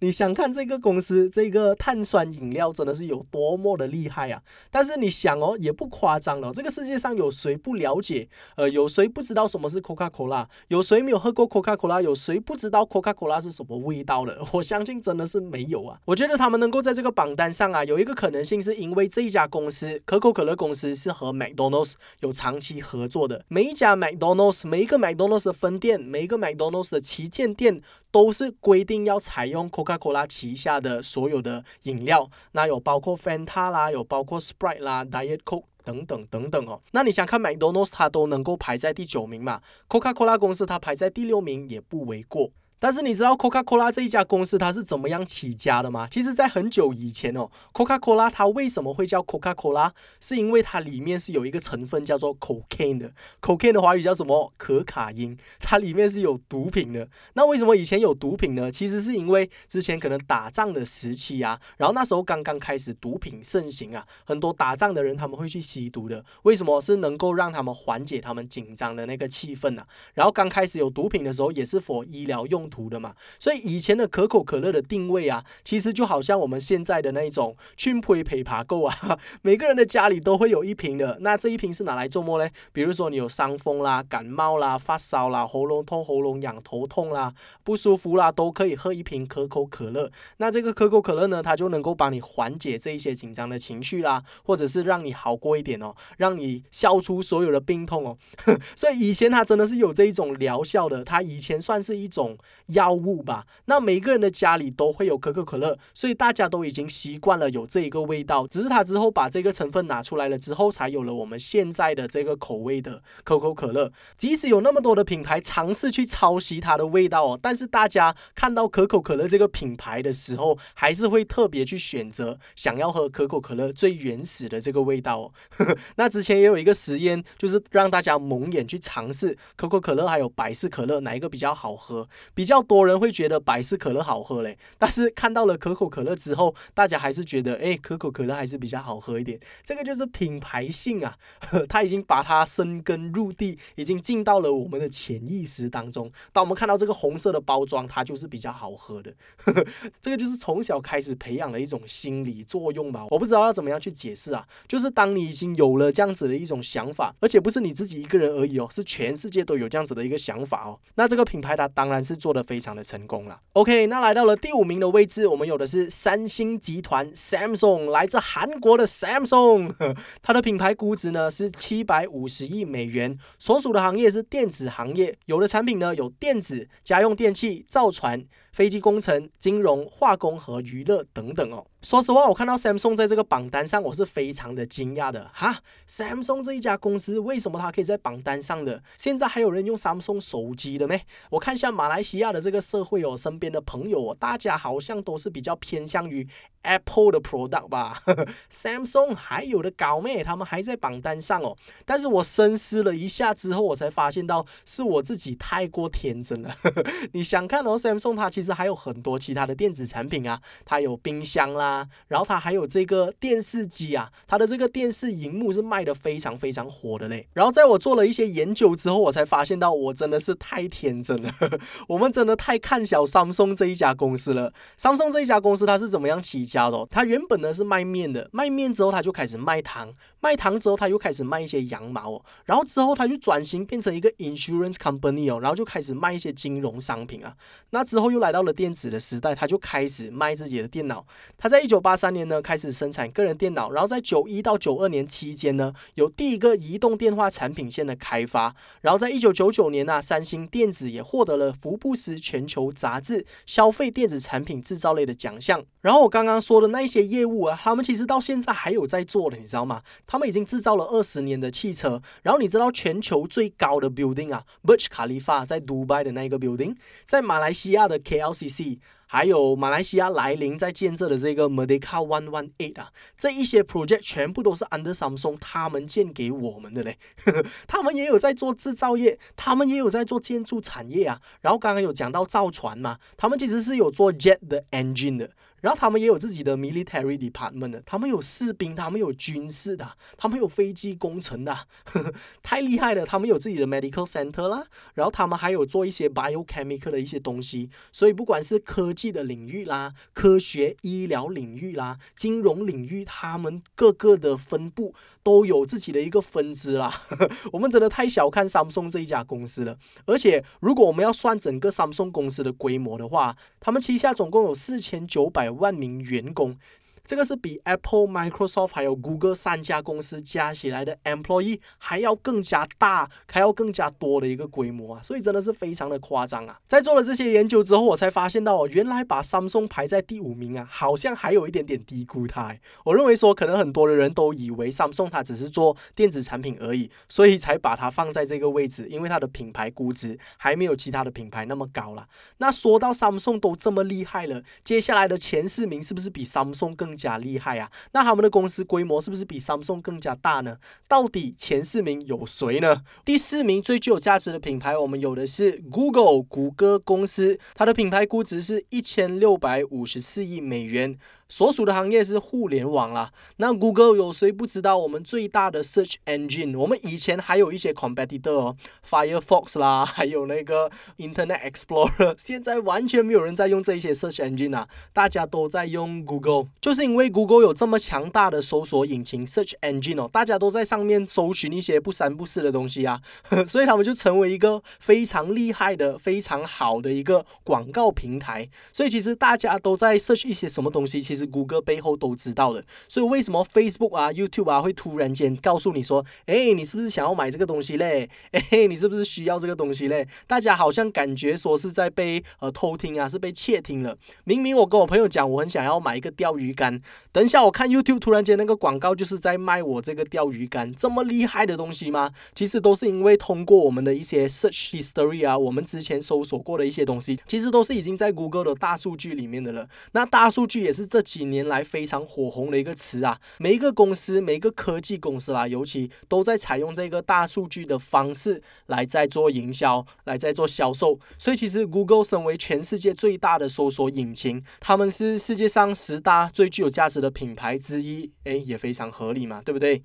[0.00, 4.42] 你想看这个公司这个碳酸饮料真的是有多么的厉害啊？
[4.70, 6.52] 但是你想哦，也不夸张了。
[6.52, 8.28] 这个世界上有谁不了解？
[8.56, 10.46] 呃，有谁不知道什么是 Coca-Cola？
[10.68, 12.02] 有谁没有喝过 Coca-Cola？
[12.02, 14.42] 有谁不知道 Coca-Cola 是什么味道的？
[14.52, 15.98] 我相信真的是没有啊。
[16.04, 23.44] 我觉得他们能够在这个榜单上啊，有一个可能性是因为这一家公司可口可乐公司是和 McDonald's 有长期合作的。
[23.48, 27.80] 每一家 McDonald's，每一个 McDonald's 的分店，每一个 McDonald's 的旗舰店。
[28.12, 36.80] 都是规定要采用 Coca-Cola 旗下的所有的饮料，那有包括 Fanta 啦，有包括 Sprite 啦，Diet Coke 等等等等哦。
[36.92, 42.50] 那你想看 McDonald's 它都能够排在第九名嘛？Coca-Cola 公司它排在第六名也不为过。
[42.82, 46.08] 但是你知道 Coca-Cola 这一家公司它是怎么样起家的吗？
[46.10, 49.92] 其实，在很久以前哦，Coca-Cola 它为什么会叫 Coca-Cola？
[50.18, 53.12] 是因为它里面是有一个成分叫做 cocaine 的。
[53.40, 54.52] cocaine 的华语叫什么？
[54.56, 55.38] 可卡因。
[55.60, 57.08] 它里面是有毒品的。
[57.34, 58.68] 那为什么以前有毒品呢？
[58.68, 66.24] 其实是因为之前可能打仗的时期啊，然后那时候刚刚开始毒品盛行啊，很多打仗的人他们会去吸毒的。
[66.42, 66.80] 为什么？
[66.80, 69.86] 是能够让他们缓解他们紧张的那个气氛啊。
[70.14, 72.71] 然后刚开始有毒品的时候，也是否医疗用。
[72.72, 81.18] 图的嘛，所以以前的可口可乐的定位啊，其实就好像我们现在的那一种群配陪爬购啊， 每个人的家里都会有一瓶的。
[81.20, 82.50] 那这一瓶是拿来做么呢？
[82.72, 90.10] 比如说你有伤风啦、感冒啦、发烧啦、喉咙痛、喉咙痒、头痛啦、不舒服啦，都可以喝一瓶可口可乐。
[90.38, 98.16] 那这个可口可乐呢，它就能够帮你缓解这一些紧张的情绪啦，或者是让你好过一点哦，让你消除所有的病痛哦。
[98.74, 102.38] 所以以前它真的是有这一种疗效的，它以前算是一种。
[102.66, 108.46] 药物吧，那每个人的家里都会有可口可乐，所以大家都已经习惯了有这一个味道。
[108.46, 113.92] 只是他之后把这个成分拿出来了之后，才有了我们现在的这个口味的可口可乐。
[114.16, 125.32] 即使有那么多的品牌尝试去抄袭它的味道哦，但是大家看到可口可乐这个品牌的时候，还是会特别去选择想要喝可口可乐最原始的这个味道哦。
[125.96, 132.51] 那之前也有一个实验，就是让大家蒙眼去尝试可口可乐还有百事可乐哪一个比较好喝，比较。
[132.52, 139.40] 较多人会觉得百事可乐好喝嘞，但是看到了可口可乐之后，大家还是觉得，哎，可口可乐还是比较好喝一点。
[139.62, 141.16] 这个就是品牌性啊，
[141.66, 146.12] 它已经把它生根入地，已经进到了我们的潜意识当中。
[146.30, 149.14] 当我们看到这个红色的包装，它就是比较好喝的。
[149.38, 149.64] 呵 呵
[150.00, 153.06] 这个就是从小开始培养的一种心理作用吧。
[153.10, 160.78] 我不知道要怎么样去解释啊，就是当你已经有了这样子的一种想法，而且不是你自己一个人而已哦，是全世界都有这样子的一个想法哦。
[160.96, 163.40] 那这个品牌它当然是做的非常的成功了。
[163.52, 169.74] OK，那来到了第五名的位置，我们有的是三星集团 Samsung，来自韩国的 Samsung，
[170.22, 178.24] 它的品牌估值呢是七百五十亿美元，所属的行业是电子行业，有的产品呢有电子、家用电器、造船。
[178.52, 181.64] 飞机工程、金融、化工和娱乐等等哦。
[181.80, 185.60] 说实话，我看到 Samsung 在这个榜单上，我是非常的惊讶的哈。
[185.88, 188.82] Samsung 这一家公司为什么它可以在榜单上的？
[188.98, 191.02] 现在还有人用 Samsung 手机的没？
[191.30, 196.28] 我看一下马来西亚的这个社会哦，身边的朋友哦，大家好像都是比较偏向于
[196.62, 198.00] Apple 的 product 吧。
[198.52, 200.22] Samsung 还有的搞咩？
[200.22, 201.56] 他们还在榜单上哦。
[201.86, 206.54] 但是我深思了一下之后，我才发现到是我自己太过天真了。
[207.12, 211.86] 你想看哦，Samsung 它其实其实还有很多其他的电子产品啊，它有冰箱啦。
[212.08, 217.28] 然后它还有这个电视机啊，它的这个电视荧幕是卖的非常非常火的嘞。
[217.34, 221.32] 然后在我做了一些研究之后，我才发现到我真的是太天真了，
[221.86, 224.52] 我们真的太看小 Samsung 这一家公司了。
[224.76, 226.84] Samsung 这一家公司它是怎么样起家的？
[226.90, 237.36] 它原本呢是卖面的，卖面之后它就开始卖糖，卖糖之后它又开始卖一些羊毛哦，然后之后它就转型变成一个 insurance company 哦，然后就开始卖一些金融商品啊。
[237.70, 241.06] 那之后又来到了电子的时代，他就开始卖自己的电脑。
[241.38, 255.64] 他在一九八三年呢，开始生产个人电脑，然后在九一到九二年期间呢，有第一个移动电话产品线的开发，然后在一九九九年呢，三星电子也获得了福布斯全球杂志消费电子产品制造类的奖项。
[255.82, 259.82] 然后我刚刚说的那一些业务啊，他们其实到现在还有在做的，你知道吗？
[260.06, 262.00] 他们已经制造了二十年的汽车。
[262.22, 268.78] 然后你知道全球最高的 building 啊，Burj Khalifa 在迪拜的那个 building，在马来西亚的 LCC，。
[269.06, 276.96] 还有马来西亚来临在建设的这个 Merdeka One One Eight 啊，这一些 project 全部都是 Under Samsung 他们建给我们的嘞，
[277.68, 281.20] 他们也有在做制造业，他们也有在做建筑产业啊。
[281.42, 285.30] 然后刚刚有讲到造船嘛，他们其实是有做 jet 的 engine 的。
[285.62, 293.06] 然后他们也有自己的 military department 的，他们有士兵，他们有军事的，他们有飞机工程的，呵 呵太厉害了。
[293.06, 297.70] 他们有自己的 medical center 啦，然后他们还有做一些 biochemical 的一些东西。
[297.92, 306.88] 所以不管是科技的领域啦，科学医疗领域啦，金融领域，他们各个的分布都有自己的一个分支啦。
[306.90, 309.78] 呵 呵我们真的太小看 Samsung 这一家公司了。
[310.06, 316.58] 而且如果我们要算整个 Samsung 公司的规模的话，他们旗下总共有四千九百万名员工。
[317.04, 325.02] 这个是比 Apple、Microsoft 还有 Google 三家公司加起来的 employee 还要更加大，还要更加多的一个规模啊！
[325.02, 326.60] 所以真的是非常的夸张啊！
[326.68, 332.54] 在做了这些研究之后，我才发现到哦，原来把 Samsung 排在第五名啊，好像还有一点点低估它。
[332.84, 342.06] 我认为说，可能很多的人都以为 Samsung 它只是做电子产品而已，所以才把它放在这个位置，因为它的品牌估值还没有其他的品牌那么高了。
[342.38, 346.91] 那说到 Samsung 都这么厉害了，接下来的前四名是不是比 Samsung 更？
[346.92, 347.70] 更加厉害啊！
[347.92, 350.58] 那他们的公司规模是不是比 Samsung 更加大呢？
[350.86, 352.82] 到底前四名有谁呢？
[353.02, 360.98] 第四名最具有价值的品牌，我们有的是 Google 谷歌公司，它的品牌估值是一千六百五十四亿美元。
[361.32, 363.10] 所属的行业是互联网啦。
[363.38, 364.76] 那 Google 有谁不知道？
[364.76, 379.98] 我们最大的 search engine，我们以前还有一些 competitor，Firefox 啦， 还有那个 Internet Explorer，现在完全没有人在用这一些 search engine 啊，大家都在用 Google，就是因为 Google 有这么强大的搜索引擎 search engine
[380.02, 383.00] 哦，大家都在上面搜寻一些不三不四的东西啊，
[383.48, 388.46] 所以他们就成为一个非常厉害的、非常好的一个广告平台。
[388.70, 391.21] 所以其实大家都在 search 一些什么东西，其实。
[391.26, 398.08] 谷歌背后都知道的，所以为什么 Facebook 啊、YouTube 啊会突然间告诉你说：“哎，你是不是想要买这个东西嘞？
[398.32, 403.96] 哎，你是不是需要这个东西嘞？”大家好像感觉说是在被呃偷听啊，是被窃听了。
[404.24, 406.80] 明明我跟我朋友讲，我很想要买一个钓鱼竿，
[407.12, 412.10] 等一下我看 YouTube 突然间那个广告就是在卖我这个钓鱼竿，这么厉害的东西吗？
[412.34, 419.68] 其实都是因为通过我们的一些 search history 啊，我们之前搜索过的一些东西，其实都是已经在 Google 的大数据里面的了。
[419.92, 421.02] 那大数据也是这。
[421.12, 423.20] 几年来非常火红的一个词啊。
[423.38, 430.98] 每一个公司，每一个科技公司啦，尤其都在采用这个大数据的方式来在做营销，来在做销售。
[431.18, 439.82] 所以其实 Google 身为全世界最大的搜索引擎，他们是世界上十大最具有价值的品牌之一，诶，也非常合理嘛，对不对？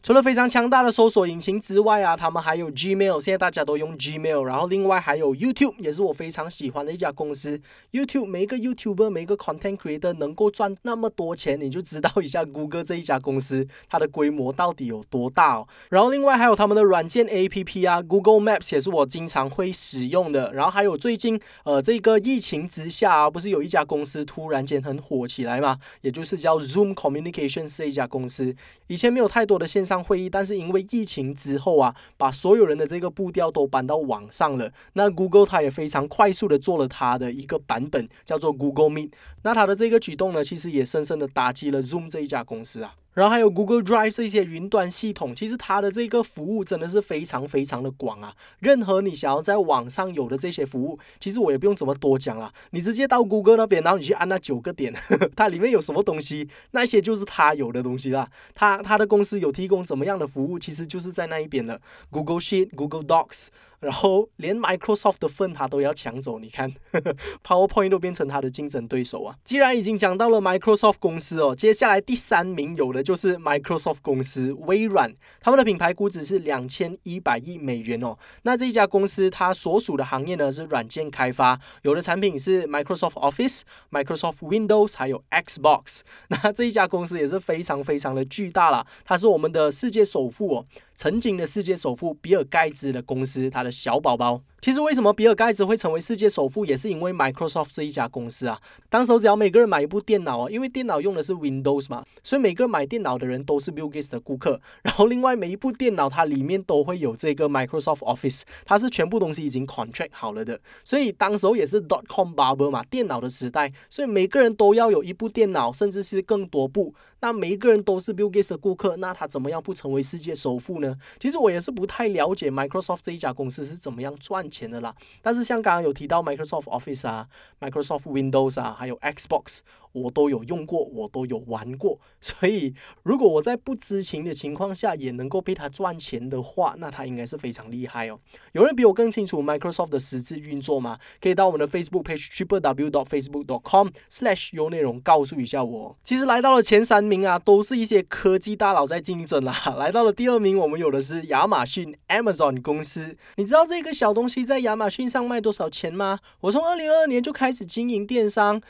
[0.00, 4.44] 除了非常强大的搜索引擎之外啊，他们还有 Gmail，现在大家都用 Gmail。
[4.44, 7.60] 然后另外还有 YouTube，也是我非常喜欢的一家公司。
[7.90, 15.66] YouTube 每一个 YouTuber，每一个 Content Creator 能够赚那么多钱，你就知道一下 Google 这一家公司它的规模到底有多大哦。
[15.90, 20.52] 然后另外还有他们的软件 APP 啊，Google Maps 也是我经常会使用的。
[20.54, 25.80] 然后还有最近呃这个疫情之下啊，不是有一家公司突然间很火起来嘛？
[26.02, 28.54] 也就是叫 Zoom Communications 这一家公司，
[28.86, 29.87] 以前没有太多的线。
[29.88, 34.70] 上会议，但是因为疫情之后啊，把所有人的这个步调都搬到网上了。
[34.92, 39.12] 那 Google 它也非常快速的做了它的一个版本，叫做 Google Meet。
[39.42, 42.94] 那它的这个举动呢，其实也深深的打击了 Zoom 这一家公司啊。
[43.18, 48.32] 然后还有 Google Drive 这些云端系统，其实它的这个服务真的是非常非常的广啊。
[48.60, 54.94] 任何你想要在网上有的这些服务，其实我也不用怎么多讲了，你直接到 Google 那边，然后你去按那九个点，
[55.34, 58.30] 它里面有什么东西，那些就是它有的东西啦。
[58.54, 61.80] 它它的公司有提供怎么样的服务，其实就是在那一边的。
[62.10, 63.48] Google Sheet、Google Docs。
[63.80, 66.74] 然后连 Microsoft 的份他都要抢走，你看，
[67.44, 69.36] PowerPoint 都变成他的竞争对手啊！
[69.44, 78.16] 既然已经讲到了 Microsoft 公司哦，接下来第三名有的就是 Microsoft 公司，微软，他们的品牌估值是两千一百亿美元哦。
[78.42, 83.60] 那这一家公司它所属的行业呢是软件开发，有的产品是 Microsoft Office、
[83.90, 86.00] Microsoft Windows，还有 Xbox。
[86.28, 90.66] 那这一家公司也是非常非常的巨大了，它是我们的世界首富哦。
[91.00, 94.42] 曾经的世界首富比尔盖茨的公司，他的小宝宝。
[94.60, 98.60] 其实为什么比尔盖茨会成为世界首富，也是因为 Microsoft 这一家公司啊。
[98.90, 104.60] 当时只要每个人买一部电脑啊，因为电脑用的是 Windows 嘛，所以每个买电脑的人都是 Bill Gates 的顾客。
[104.82, 110.60] 然后另外每一部电脑它里面都会有这个 Microsoft Office，它是全部东西已经 contract 好了的。
[110.82, 116.94] 所以当时候也是 dot com bubble 嘛，电脑的时代，所以每个人都要有一部电脑，甚至是更多部。
[117.20, 120.96] 那每一个人都是 Bill Gates 的顾客，那他怎么样不成为世界首富呢？
[121.18, 124.94] 其实我也是不太了解 Microsoft 这一家公司是怎么样赚钱的啦。
[125.22, 127.28] 但是像刚刚有提到 Microsoft Office 啊、
[127.60, 129.60] Microsoft Windows 啊，还有 Xbox。
[129.98, 138.18] 我都有用过，我都有玩过，所以如果我在不知情的情况下也能够被他赚钱的话，那他应该是非常厉害哦。
[138.52, 140.98] 有人比我更清楚 Microsoft 的实质运作吗？
[141.20, 145.96] 可以到我们的 Facebook page triple w dot facebook dot com slash 有内容告诉一下我。
[146.04, 149.52] 其实来到了前三名啊，都是一些科技大佬在竞争啦。
[149.76, 153.16] 来到了第二名，我们有的是亚马逊 Amazon 公司。
[153.36, 156.20] 你知道这个小东西在亚马逊上卖多少钱吗？
[156.42, 158.60] 我从二零二二年就开始经营电商，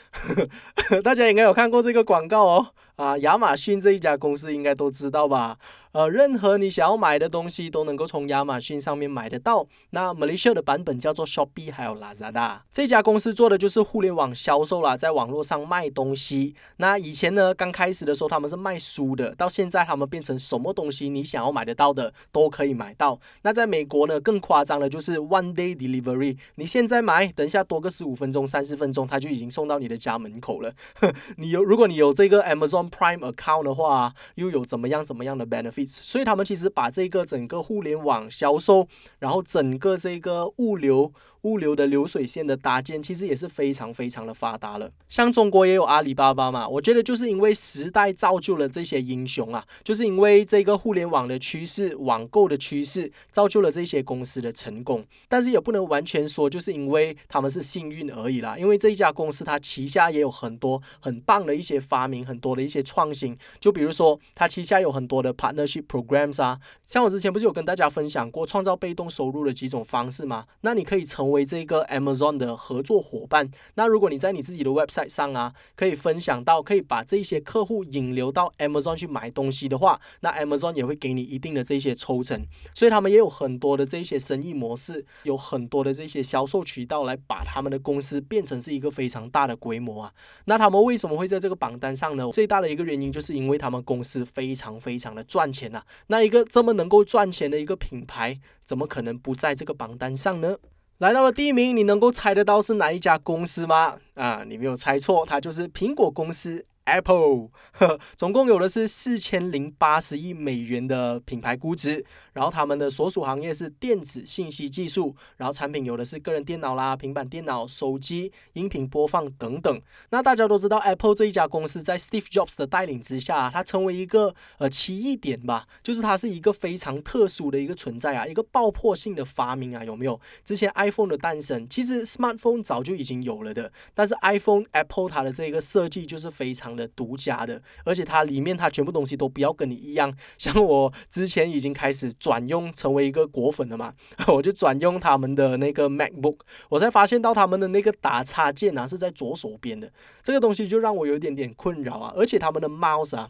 [1.03, 1.18] 大家。
[1.19, 2.67] 大家应该有看过这个广告哦。
[2.95, 5.57] 啊，亚马逊这一家公司应该都知道吧？
[5.91, 9.67] 呃，任何你想要买的东西都能够从亚马逊上面买得到。
[9.91, 12.59] 那 Malaysia 的版本叫做 Shopee，还有 Lazada。
[12.71, 16.55] 这家公司做的就是互联网销售啦，在网络上卖东西。
[16.77, 23.19] 那以前呢，刚开始的时候他们是卖书的，到现在他们变成什么东西你想要买得到的都可以买到。
[23.43, 30.73] 那在美国呢，更夸张的就是 One Day Delivery，你现在买，等一下多个十五分钟、三十分钟，他就已经送到你的家门口了。
[31.37, 32.89] 你有，如果你有这个 Amazon。
[32.89, 38.87] Prime account 的话，又有怎么样怎么样的 benefit 所以他们其实把这个整个互联网销售，
[39.19, 41.13] 然后整个这个物流。
[41.43, 44.91] 物流的流水线的搭建其实也是非常非常的发达了。
[45.07, 55.05] 像中国也有阿里巴巴嘛，我觉得就是因为时代造就了这些英雄啊，就是因为这个互联网的趋势、网购的趋势，造就了这些公司的成功。
[55.27, 63.37] 但是也不能完全说就是因为他们是幸运而已啦，因为这一家公司它旗下也有很多很棒的一些发明，很多的一些创新。
[63.59, 70.45] 就比如说它旗下有很多的 partnership programs 啊，像我之前不是有跟大家分享过创造被动收入的几种方式吗？
[70.61, 82.45] 那你可以成为这个 Amazon 的合作伙伴，那如果你在你自己的 website 上啊，可以分享到，可以把这些客户引流到 Amazon 去买东西的话，那 Amazon 也会给你一定的这些抽成。
[82.73, 90.13] 所以他们也有很多的这些生意模式，有很多的这些销售渠道来把他们的公司变成是一个非常大的规模啊。
[90.45, 92.29] 那他们为什么会在这个榜单上呢？
[92.31, 95.83] 最大的一个原因就是因为他们公司非常非常的赚钱呐。
[96.07, 100.57] 那一个这么能够赚钱的一个品牌，怎么可能不在这个榜单上呢？
[100.99, 103.95] 来到了第一名，你能够猜得到是哪一家公司吗？
[104.15, 106.65] 啊，你没有猜错，它就是苹果公司。
[106.91, 112.05] Apple，呵总共有的是四千零八十亿美元的品牌估值。
[112.33, 119.81] 然后他们的所属行业是电子信息技术，然后产品有的是个人电脑啦、平板电脑、手机、音频播放等等。
[120.11, 130.17] 那大家都知道，Apple 这一家公司在 Steve Jobs 的带领之下，它成为一个呃奇异点吧，就是它是一个非常特殊的一个存在啊，一个爆破性的发明啊，有没有？
[130.45, 141.99] 之前 iPhone 的诞生，其实 Smartphone 早就已经有了的，但是 iPhone Apple 它的这个设计就是非常的独家的，而且它里面它全部东西都不要跟你一样， 像我之前已经开始。
[142.19, 143.93] 转用成为一个果粉了嘛，
[144.27, 146.37] 我就转用他们的那个 MacBook，
[146.69, 149.91] 我才发现到他们的那个打叉键啊是在左手边的，
[150.21, 153.29] 这个东西就让我有点点困扰啊，而且他们的 Mouse 啊。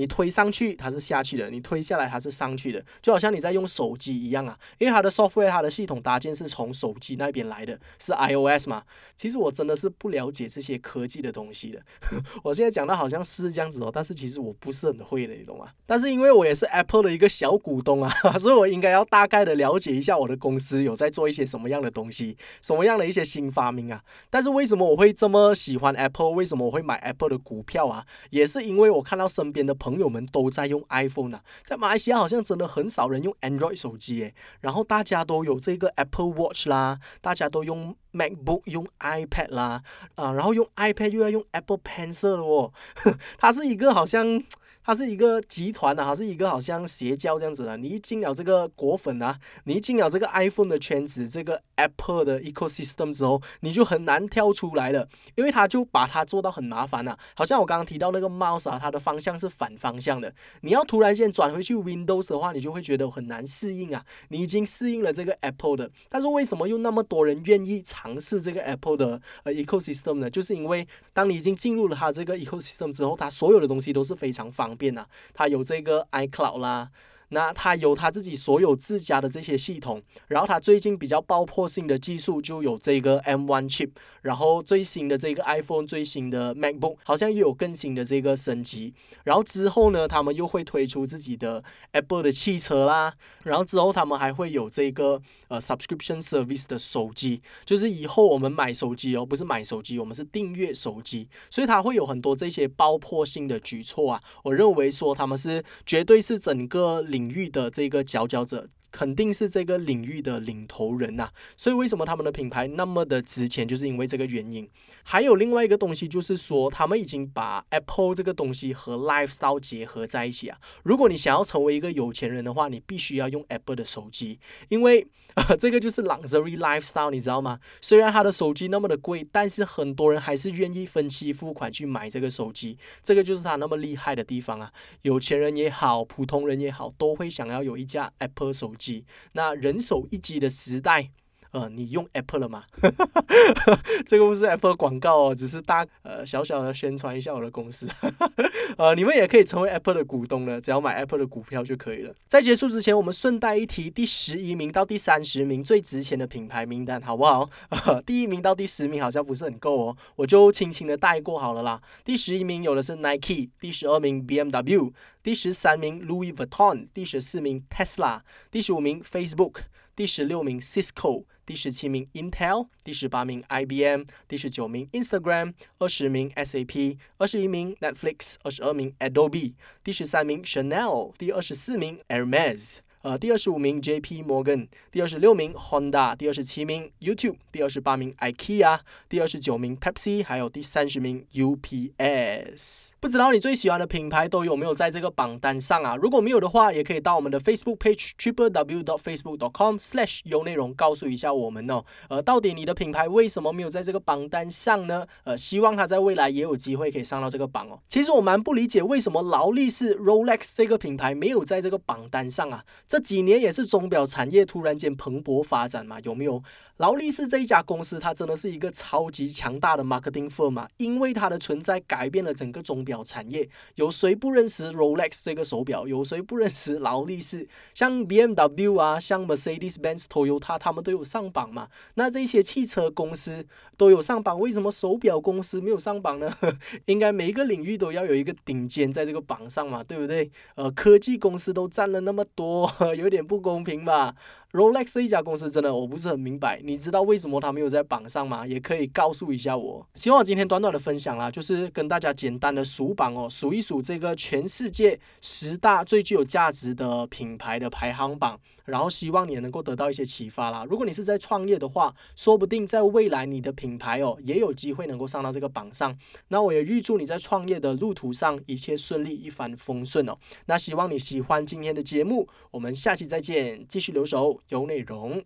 [0.00, 4.58] 你推上去它是下去的，你推下来它是上去的，就好像你在用手机一样啊。
[4.78, 8.82] 因为它的 software 它的系统搭建是从手机那边来的，是 iOS 嘛。
[9.14, 11.82] 其实我真的是不了解这些科技的东西的。
[12.42, 15.66] 我现在讲的好像是这样子哦，但是其实我不是很会的，你懂吗？
[15.84, 24.02] 但是因为我也是 Apple 的一个小股东啊， 所以我应该要大概的了解一下我的公司有在做一些什么样的东西，什么样的一些新发明啊。
[24.30, 26.30] 但是为什么我会这么喜欢 Apple？
[26.30, 28.06] 为什么我会买 Apple 的股票啊？
[28.30, 39.82] 也是因为我看到身边的朋朋友们都在用 iPhone 呢，在马来西亚好像真的很少人用 Android 手机诶，然后大家都有这个 Apple Watch 啦，大家都用 MacBook 用 iPad 啦，
[40.14, 42.72] 啊，然后用 iPad 又要用 Apple Pencil 了哦，
[43.38, 44.42] 它是一个好像。
[44.82, 47.76] 它是一个集团啊，它是一个好像邪教这样子的。
[47.76, 55.06] 你一进了这个果粉啊，你一进了这个 iPhone 的圈子，这个 Apple 的 ecosystem 之后，你就很难跳出来了，
[55.36, 57.16] 因为它就把它做到很麻烦啊。
[57.34, 60.34] 好像我刚刚提到那个 Mouse 啊，它的方向是反方向的。
[60.62, 64.02] 你要突然间转回去 Windows 的话，你就会觉得很难适应啊。
[64.28, 70.30] 你已经适应了这个 Apple 的，但是为什么又那么多人愿意尝试这个 Apple 的呃 ecosystem 呢？
[70.30, 74.69] 就是因为当你已经进入了它这个 ecosystem 之后，它所有的东西都是非常方。
[74.70, 76.90] 方便啊，它有这个 iCloud 啦。
[77.32, 83.90] 那它有它自己所有自家的这些系统，然后它最近比较爆破性的技术就有这个 M1 chip，
[84.22, 88.92] 然后最新的这个 iPhone 最新的 MacBook 好像又有更新的这个升级，
[89.22, 91.62] 然后之后呢，他们又会推出自己的
[91.92, 93.14] Apple 的汽车啦，
[93.44, 107.30] 然后之后他们还会有这个呃 subscription service 的手机，就是以后我们买手机哦，不是买手机，我们是订阅手机，所以它会有很多这些爆破性的举措啊，我认为说他们是绝对是整个领。
[107.30, 108.68] 域的这个佼佼者。
[108.92, 114.68] 肯定是这个领域的领头人呐，所以为什么他们的品牌那么的值钱，就是因为这个原因。
[115.04, 120.58] 还有另外一个东西，就是说他们已经把 Apple 这个东西和 lifestyle 结合在一起啊。
[120.82, 124.40] 如果你想要成为一个有钱人的话，你必须要用 Apple 的手机，
[124.70, 125.06] 因为
[125.60, 127.60] 这个就是 luxury lifestyle，你知道吗？
[127.80, 134.72] 虽然他的手机那么的贵，但是很多人还是愿意分期付款去买这个手机，这个就是他那么厉害的地方啊。
[135.02, 138.70] 有钱人也好，普通人也好，都会想要有一架 Apple 手。
[138.80, 141.10] 机，那人手一机的时代。
[141.52, 142.64] 呃，你用 Apple 了吗？
[144.06, 147.88] 这个不是 Apple 广告哦，只是大呃小小的宣传一下我的公司。
[148.78, 152.14] 呃，你们也可以成为 Apple 的股东了，只要买 Apple 的股票就可以了。
[152.28, 157.50] 在结束之前，我们顺带一提，第十一名到第三十名最值钱的品牌名单，好不好？
[158.06, 161.80] 第一名到第十名好像不是很够哦，我就轻轻的带过好了啦。
[162.04, 164.92] 第十一名有的是 Nike，第十二名 BMW，
[165.22, 168.20] 第十三名 Louis Vuitton，第十四名 Tesla，
[168.52, 169.62] 第十五名 Facebook，
[169.96, 171.24] 第十六名 Cisco。
[171.50, 182.76] 第十七名 Intel，第十八名 IBM，第十九名 Instagram，二十名 SAP，二十一名 Netflix，二十二名 Adobe，第十三名 Chanel，第二十四名 Hermes。
[183.02, 184.22] 呃，第二十五名 J.P.
[184.22, 192.88] Morgan，第二十六名 Honda，第二十七名 YouTube，第二十八名 IKEA，第二十九名 Pepsi，还有第三十名 UPS。
[193.00, 195.96] 不知道你最喜欢的品牌都有没有在这个榜单上啊？
[195.96, 201.82] 如果没有的话，也可以到我们的 Facebook page triplew.facebook.com/slashu 内容告诉一下我们哦。
[202.10, 205.06] 呃，到底你的品牌为什么没有在这个榜单上呢？
[205.24, 207.80] 呃，希望它在未来也有机会可以上到这个榜哦。
[207.88, 212.62] 其实我蛮不理解为什么劳力士 Rolex 这个品牌没有在这个榜单上啊。
[212.90, 216.42] 这几年也是钟表产业突然间蓬勃发展嘛，有没有？
[216.80, 223.46] 劳力士这一家公司，它真的是一个超级强大的 marketing firm 嘛，因为它的存在改变了整个钟表产业。
[223.74, 225.86] 有谁不认识 Rolex 这个手表？
[225.86, 227.46] 有谁不认识劳力士？
[227.74, 231.68] 像 BMW 啊，像 Mercedes-Benz、Toyota，他们都有上榜嘛。
[231.96, 236.34] 那这些汽车公司都有上榜，为什么手表公司没有上榜呢？
[236.86, 240.30] 应该每一个领域都要有一个顶尖在这个榜上嘛，对不对？
[240.54, 242.72] 呃，科技公司都占了那么多。
[242.96, 244.14] 有点不公平吧？
[244.52, 248.44] Rolex 这一家公司真的我不是很明白，你知道为什么它没有在榜上吗？
[248.44, 249.86] 也可以告诉一下我。
[249.94, 258.40] 希望今天短短的分享啦，就是跟大家简单的数榜哦，数一数这个全世界十大最具有价值的品牌的排行榜。
[258.64, 260.64] 然后希望你也能够得到一些启发啦。
[260.68, 265.96] 如果你是在创业的话，说不定在未来你的品牌哦也有机会能够上到这个榜上。
[266.28, 270.16] 那我也预祝你在创业的路途上一切顺利，一帆风顺哦。
[270.46, 275.22] 那希望你喜欢今天的节目，我们下期再见，继续留守有内容。